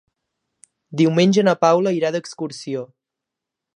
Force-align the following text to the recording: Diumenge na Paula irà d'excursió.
Diumenge 1.01 1.45
na 1.47 1.55
Paula 1.67 1.93
irà 1.99 2.11
d'excursió. 2.17 2.87